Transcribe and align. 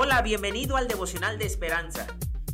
Hola, 0.00 0.22
bienvenido 0.22 0.76
al 0.76 0.86
devocional 0.86 1.38
de 1.38 1.46
esperanza. 1.46 2.06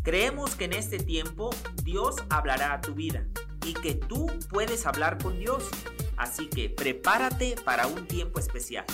Creemos 0.02 0.56
que 0.56 0.64
en 0.64 0.72
este 0.72 0.96
tiempo 0.98 1.50
Dios 1.82 2.16
hablará 2.30 2.72
a 2.72 2.80
tu 2.80 2.94
vida 2.94 3.26
y 3.66 3.74
que 3.74 3.94
tú 3.94 4.28
puedes 4.48 4.86
hablar 4.86 5.22
con 5.22 5.38
Dios. 5.38 5.68
Así 6.16 6.48
que 6.48 6.70
prepárate 6.70 7.56
para 7.62 7.86
un 7.86 8.08
tiempo 8.08 8.40
especial. 8.40 8.86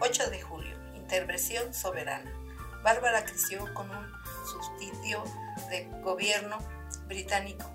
...8 0.00 0.30
de 0.30 0.42
julio... 0.42 0.76
...intervención 0.96 1.72
soberana... 1.72 2.32
...Bárbara 2.82 3.24
creció 3.24 3.72
con 3.72 3.88
un 3.88 4.12
sustituto 4.50 5.22
de 5.70 5.88
gobierno 6.02 6.58
británico... 7.06 7.72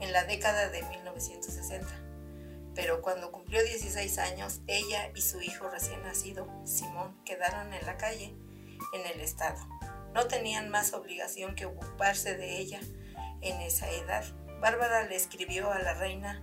...en 0.00 0.12
la 0.12 0.24
década 0.24 0.68
de 0.68 0.82
1960 0.82 2.13
pero 2.74 3.02
cuando 3.02 3.30
cumplió 3.30 3.62
16 3.62 4.18
años, 4.18 4.60
ella 4.66 5.10
y 5.14 5.20
su 5.20 5.40
hijo 5.40 5.68
recién 5.68 6.02
nacido, 6.02 6.48
Simón, 6.64 7.16
quedaron 7.24 7.72
en 7.72 7.86
la 7.86 7.96
calle, 7.96 8.34
en 8.92 9.06
el 9.12 9.20
estado. 9.20 9.58
No 10.12 10.26
tenían 10.26 10.70
más 10.70 10.92
obligación 10.92 11.54
que 11.54 11.66
ocuparse 11.66 12.36
de 12.36 12.58
ella 12.58 12.80
en 13.40 13.60
esa 13.60 13.90
edad. 13.90 14.24
Bárbara 14.60 15.04
le 15.04 15.16
escribió 15.16 15.70
a 15.70 15.78
la 15.78 15.94
reina 15.94 16.42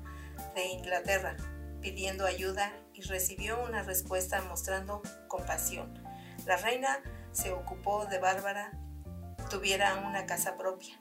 de 0.56 0.66
Inglaterra 0.66 1.36
pidiendo 1.82 2.26
ayuda 2.26 2.72
y 2.94 3.02
recibió 3.02 3.62
una 3.64 3.82
respuesta 3.84 4.42
mostrando 4.42 5.02
compasión. 5.28 6.02
La 6.46 6.58
reina 6.58 7.00
se 7.32 7.52
ocupó 7.52 8.06
de 8.06 8.20
Bárbara 8.20 8.72
tuviera 9.50 9.96
una 10.08 10.26
casa 10.26 10.56
propia. 10.58 11.00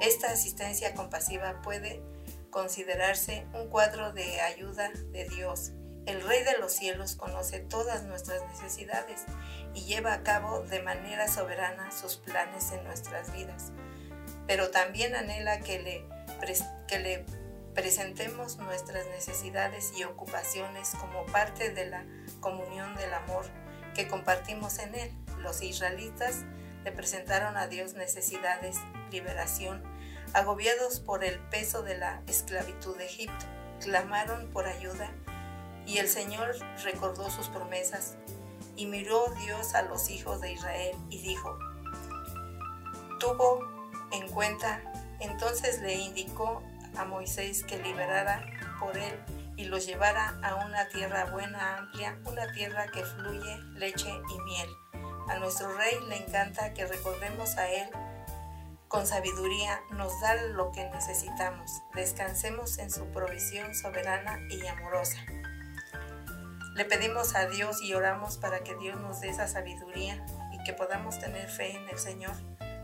Esta 0.00 0.30
asistencia 0.30 0.94
compasiva 0.94 1.60
puede 1.62 2.02
considerarse 2.50 3.46
un 3.54 3.68
cuadro 3.68 4.12
de 4.12 4.40
ayuda 4.40 4.90
de 5.12 5.28
Dios. 5.28 5.72
El 6.06 6.22
Rey 6.22 6.42
de 6.44 6.58
los 6.58 6.72
cielos 6.72 7.14
conoce 7.14 7.60
todas 7.60 8.04
nuestras 8.04 8.42
necesidades 8.48 9.24
y 9.74 9.82
lleva 9.82 10.12
a 10.12 10.22
cabo 10.22 10.60
de 10.62 10.82
manera 10.82 11.28
soberana 11.28 11.92
sus 11.92 12.16
planes 12.16 12.72
en 12.72 12.84
nuestras 12.84 13.32
vidas, 13.32 13.72
pero 14.46 14.70
también 14.70 15.14
anhela 15.14 15.60
que 15.60 15.80
le, 15.80 16.04
que 16.88 16.98
le 16.98 17.26
presentemos 17.74 18.56
nuestras 18.58 19.06
necesidades 19.08 19.92
y 19.96 20.04
ocupaciones 20.04 20.92
como 20.98 21.24
parte 21.26 21.70
de 21.70 21.86
la 21.86 22.04
comunión 22.40 22.94
del 22.96 23.12
amor 23.14 23.44
que 23.94 24.08
compartimos 24.08 24.78
en 24.78 24.94
Él. 24.94 25.12
Los 25.38 25.62
israelitas 25.62 26.44
le 26.84 26.92
presentaron 26.92 27.56
a 27.56 27.66
Dios 27.66 27.94
necesidades, 27.94 28.76
liberación, 29.10 29.82
agobiados 30.34 31.00
por 31.00 31.24
el 31.24 31.38
peso 31.50 31.82
de 31.82 31.98
la 31.98 32.22
esclavitud 32.26 32.96
de 32.96 33.06
Egipto, 33.06 33.46
clamaron 33.80 34.48
por 34.48 34.66
ayuda 34.66 35.10
y 35.86 35.98
el 35.98 36.08
Señor 36.08 36.56
recordó 36.84 37.30
sus 37.30 37.48
promesas 37.48 38.16
y 38.76 38.86
miró 38.86 39.26
Dios 39.44 39.74
a 39.74 39.82
los 39.82 40.10
hijos 40.10 40.40
de 40.40 40.52
Israel 40.52 40.96
y 41.10 41.18
dijo, 41.18 41.58
tuvo 43.18 43.66
en 44.12 44.28
cuenta, 44.28 44.82
entonces 45.20 45.80
le 45.82 45.94
indicó 45.94 46.62
a 46.96 47.04
Moisés 47.04 47.64
que 47.64 47.78
liberara 47.78 48.44
por 48.78 48.96
él 48.96 49.18
y 49.56 49.64
los 49.64 49.86
llevara 49.86 50.38
a 50.42 50.66
una 50.66 50.88
tierra 50.88 51.26
buena, 51.26 51.78
amplia, 51.78 52.18
una 52.24 52.50
tierra 52.52 52.86
que 52.88 53.04
fluye 53.04 53.58
leche 53.74 54.08
y 54.08 54.40
miel. 54.42 54.68
A 55.28 55.38
nuestro 55.38 55.72
rey 55.76 55.94
le 56.08 56.16
encanta 56.16 56.72
que 56.72 56.86
recordemos 56.86 57.56
a 57.56 57.68
él 57.68 57.90
con 58.90 59.06
sabiduría 59.06 59.80
nos 59.92 60.20
da 60.20 60.34
lo 60.34 60.72
que 60.72 60.90
necesitamos. 60.90 61.80
Descansemos 61.94 62.78
en 62.78 62.90
su 62.90 63.04
provisión 63.12 63.72
soberana 63.72 64.40
y 64.50 64.66
amorosa. 64.66 65.16
Le 66.74 66.84
pedimos 66.84 67.36
a 67.36 67.46
Dios 67.46 67.80
y 67.82 67.94
oramos 67.94 68.36
para 68.36 68.64
que 68.64 68.74
Dios 68.74 69.00
nos 69.00 69.20
dé 69.20 69.28
esa 69.28 69.46
sabiduría 69.46 70.26
y 70.50 70.60
que 70.64 70.72
podamos 70.72 71.20
tener 71.20 71.48
fe 71.48 71.76
en 71.76 71.88
el 71.88 72.00
Señor 72.00 72.34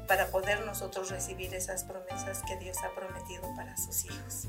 para 0.07 0.29
poder 0.29 0.65
nosotros 0.65 1.11
recibir 1.11 1.53
esas 1.57 1.83
promesas 1.83 2.41
que 2.47 2.57
Dios 2.57 2.77
ha 2.85 2.95
prometido 2.95 3.53
para 3.57 3.77
sus 3.77 4.05
hijos. 4.05 4.47